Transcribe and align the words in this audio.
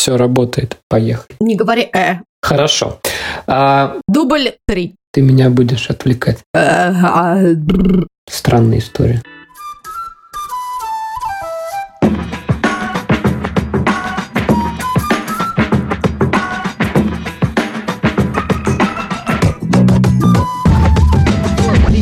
Все 0.00 0.16
работает. 0.16 0.78
Поехали. 0.88 1.36
Не 1.40 1.56
говори 1.56 1.82
«э». 1.92 2.20
Хорошо. 2.40 3.00
А, 3.46 3.98
Дубль 4.08 4.52
три. 4.66 4.94
ты 5.12 5.20
меня 5.20 5.50
будешь 5.50 5.90
отвлекать. 5.90 6.38
Э, 6.54 6.90
а. 7.04 7.38
Странная 8.26 8.78
история. 8.78 9.20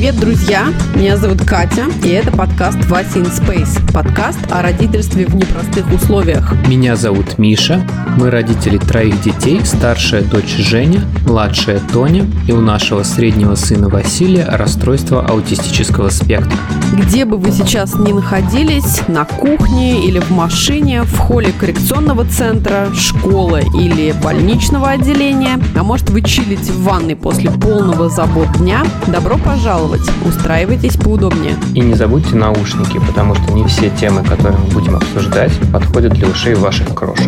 Привет, 0.08 0.20
друзья! 0.22 0.68
Меня 0.94 1.18
зовут 1.18 1.44
Катя, 1.44 1.84
и 2.02 2.08
это 2.08 2.30
подкаст 2.34 2.82
«Вася 2.86 3.18
in 3.18 3.30
Space». 3.30 3.92
Подкаст 3.92 4.38
о 4.50 4.62
родительстве 4.62 5.26
в 5.26 5.34
непростых 5.34 5.92
условиях. 5.92 6.54
Меня 6.66 6.96
зовут 6.96 7.36
Миша, 7.36 7.86
мы 8.16 8.30
родители 8.30 8.78
троих 8.78 9.20
детей, 9.20 9.60
старшая 9.66 10.22
дочь 10.22 10.56
Женя, 10.56 11.02
младшая 11.26 11.78
Тоня 11.92 12.24
и 12.46 12.52
у 12.52 12.62
нашего 12.62 13.02
среднего 13.02 13.54
сына 13.54 13.90
Василия 13.90 14.46
расстройство 14.46 15.26
аутистического 15.26 16.08
спектра. 16.08 16.56
Где 16.94 17.26
бы 17.26 17.36
вы 17.36 17.52
сейчас 17.52 17.94
ни 17.94 18.12
находились, 18.12 19.06
на 19.08 19.26
кухне 19.26 20.06
или 20.06 20.20
в 20.20 20.30
машине, 20.30 21.02
в 21.02 21.18
холле 21.18 21.52
коррекционного 21.52 22.24
центра, 22.24 22.88
школы 22.94 23.62
или 23.74 24.12
больничного 24.22 24.90
отделения, 24.90 25.60
а 25.76 25.82
может 25.82 26.08
вы 26.08 26.22
чилите 26.22 26.72
в 26.72 26.82
ванной 26.84 27.14
после 27.14 27.50
полного 27.50 28.08
забот 28.08 28.50
дня, 28.56 28.84
добро 29.06 29.36
пожаловать, 29.36 29.97
устраивайтесь 30.24 30.96
поудобнее. 30.96 31.56
И 31.74 31.80
не 31.80 31.94
забудьте 31.94 32.34
наушники, 32.34 32.98
потому 33.06 33.34
что 33.34 33.52
не 33.52 33.64
все 33.64 33.90
темы, 33.90 34.24
которые 34.24 34.58
мы 34.58 34.70
будем 34.70 34.96
обсуждать, 34.96 35.52
подходят 35.72 36.12
для 36.14 36.28
ушей 36.28 36.54
ваших 36.54 36.94
крошек. 36.94 37.26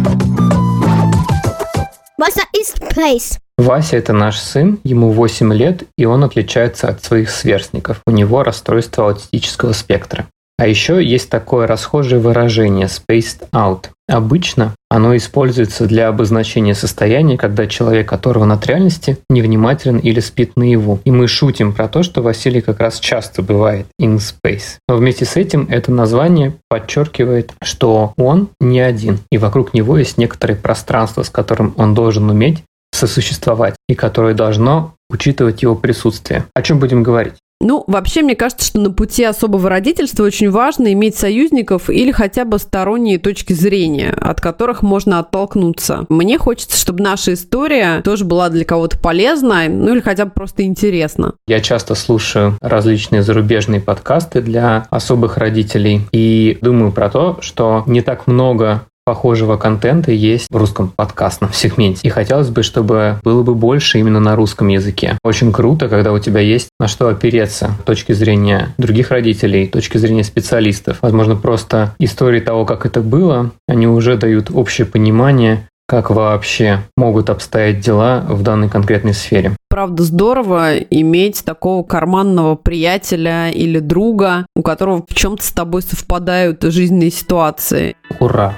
Wasser 2.20 2.44
ist 2.54 2.82
Place. 2.94 3.38
Вася– 3.56 3.96
это 3.98 4.12
наш 4.12 4.38
сын, 4.38 4.78
ему 4.84 5.10
8 5.10 5.52
лет, 5.52 5.84
и 5.98 6.04
он 6.06 6.24
отличается 6.24 6.88
от 6.88 7.04
своих 7.04 7.30
сверстников. 7.30 8.00
У 8.06 8.10
него 8.10 8.42
расстройство 8.42 9.06
аутистического 9.06 9.72
спектра. 9.72 10.26
А 10.60 10.66
еще 10.66 11.02
есть 11.02 11.30
такое 11.30 11.66
расхожее 11.66 12.20
выражение 12.20 12.86
«spaced 12.86 13.48
out». 13.50 13.86
Обычно 14.06 14.74
оно 14.90 15.16
используется 15.16 15.86
для 15.86 16.08
обозначения 16.08 16.74
состояния, 16.74 17.38
когда 17.38 17.66
человек 17.66 18.12
оторван 18.12 18.52
от 18.52 18.66
реальности, 18.66 19.16
невнимателен 19.30 19.96
или 19.96 20.20
спит 20.20 20.56
наяву. 20.56 21.00
И 21.04 21.10
мы 21.10 21.28
шутим 21.28 21.72
про 21.72 21.88
то, 21.88 22.02
что 22.02 22.20
Василий 22.20 22.60
как 22.60 22.78
раз 22.78 23.00
часто 23.00 23.40
бывает 23.40 23.86
in 23.98 24.18
space. 24.18 24.76
Но 24.86 24.96
вместе 24.96 25.24
с 25.24 25.36
этим 25.36 25.66
это 25.70 25.92
название 25.92 26.52
подчеркивает, 26.68 27.54
что 27.62 28.12
он 28.18 28.50
не 28.60 28.80
один, 28.80 29.20
и 29.32 29.38
вокруг 29.38 29.72
него 29.72 29.96
есть 29.96 30.18
некоторое 30.18 30.56
пространство, 30.56 31.22
с 31.22 31.30
которым 31.30 31.72
он 31.78 31.94
должен 31.94 32.28
уметь 32.28 32.64
сосуществовать, 32.92 33.76
и 33.88 33.94
которое 33.94 34.34
должно 34.34 34.92
учитывать 35.08 35.62
его 35.62 35.74
присутствие. 35.74 36.44
О 36.54 36.60
чем 36.60 36.80
будем 36.80 37.02
говорить? 37.02 37.36
Ну, 37.62 37.84
вообще, 37.86 38.22
мне 38.22 38.34
кажется, 38.34 38.66
что 38.66 38.80
на 38.80 38.90
пути 38.90 39.22
особого 39.22 39.68
родительства 39.68 40.24
очень 40.24 40.50
важно 40.50 40.92
иметь 40.94 41.16
союзников 41.16 41.90
или 41.90 42.10
хотя 42.10 42.46
бы 42.46 42.58
сторонние 42.58 43.18
точки 43.18 43.52
зрения, 43.52 44.16
от 44.18 44.40
которых 44.40 44.82
можно 44.82 45.18
оттолкнуться. 45.18 46.06
Мне 46.08 46.38
хочется, 46.38 46.78
чтобы 46.78 47.02
наша 47.02 47.34
история 47.34 48.00
тоже 48.00 48.24
была 48.24 48.48
для 48.48 48.64
кого-то 48.64 48.98
полезна, 48.98 49.64
ну 49.68 49.92
или 49.92 50.00
хотя 50.00 50.24
бы 50.24 50.30
просто 50.30 50.62
интересна. 50.62 51.34
Я 51.46 51.60
часто 51.60 51.94
слушаю 51.94 52.56
различные 52.62 53.22
зарубежные 53.22 53.80
подкасты 53.80 54.40
для 54.40 54.86
особых 54.88 55.36
родителей 55.36 56.00
и 56.12 56.56
думаю 56.62 56.92
про 56.92 57.10
то, 57.10 57.38
что 57.42 57.84
не 57.86 58.00
так 58.00 58.26
много 58.26 58.86
похожего 59.10 59.56
контента 59.56 60.12
есть 60.12 60.46
в 60.48 60.56
русском 60.56 60.92
подкастном 60.94 61.52
сегменте. 61.52 62.06
И 62.06 62.10
хотелось 62.10 62.48
бы, 62.48 62.62
чтобы 62.62 63.18
было 63.24 63.42
бы 63.42 63.56
больше 63.56 63.98
именно 63.98 64.20
на 64.20 64.36
русском 64.36 64.68
языке. 64.68 65.18
Очень 65.24 65.50
круто, 65.50 65.88
когда 65.88 66.12
у 66.12 66.20
тебя 66.20 66.38
есть 66.38 66.68
на 66.78 66.86
что 66.86 67.08
опереться 67.08 67.72
с 67.80 67.84
точки 67.84 68.12
зрения 68.12 68.72
других 68.78 69.10
родителей, 69.10 69.66
точки 69.66 69.98
зрения 69.98 70.22
специалистов. 70.22 70.98
Возможно, 71.02 71.34
просто 71.34 71.92
истории 71.98 72.38
того, 72.38 72.64
как 72.64 72.86
это 72.86 73.00
было, 73.00 73.50
они 73.66 73.88
уже 73.88 74.16
дают 74.16 74.52
общее 74.54 74.86
понимание, 74.86 75.66
как 75.88 76.10
вообще 76.10 76.84
могут 76.96 77.30
обстоять 77.30 77.80
дела 77.80 78.24
в 78.28 78.44
данной 78.44 78.68
конкретной 78.68 79.12
сфере. 79.12 79.56
Правда, 79.68 80.04
здорово 80.04 80.76
иметь 80.76 81.44
такого 81.44 81.82
карманного 81.82 82.54
приятеля 82.54 83.50
или 83.50 83.80
друга, 83.80 84.46
у 84.54 84.62
которого 84.62 85.04
в 85.08 85.12
чем-то 85.12 85.42
с 85.42 85.50
тобой 85.50 85.82
совпадают 85.82 86.62
жизненные 86.62 87.10
ситуации. 87.10 87.96
Ура! 88.20 88.54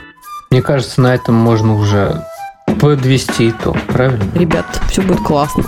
Мне 0.52 0.60
кажется, 0.60 1.00
на 1.00 1.14
этом 1.14 1.34
можно 1.34 1.74
уже 1.74 2.26
подвести 2.78 3.48
итог, 3.48 3.74
правильно? 3.86 4.22
Ребят, 4.34 4.66
все 4.90 5.00
будет 5.00 5.20
классно. 5.20 5.64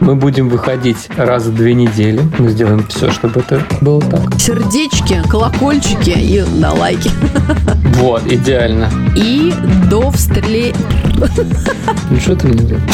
Мы 0.00 0.14
будем 0.14 0.50
выходить 0.50 1.08
раз 1.16 1.44
в 1.44 1.54
две 1.54 1.72
недели. 1.72 2.20
Мы 2.38 2.50
сделаем 2.50 2.86
все, 2.86 3.10
чтобы 3.10 3.40
это 3.40 3.62
было 3.80 4.02
так. 4.02 4.38
Сердечки, 4.38 5.22
колокольчики 5.26 6.10
и 6.10 6.42
на 6.42 6.74
лайки. 6.74 7.10
Вот, 7.96 8.26
идеально. 8.30 8.90
И 9.16 9.54
до 9.90 10.10
встречи. 10.10 10.76
Ну 12.10 12.20
что 12.20 12.36
ты 12.36 12.46
мне 12.48 12.58
делаешь? 12.58 12.84